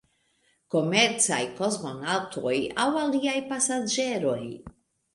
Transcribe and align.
Komercaj 0.75 1.41
kosmonaŭtoj 1.59 2.57
aŭ 2.87 2.91
aliaj 3.05 3.39
"pasaĝeroj". 3.55 4.45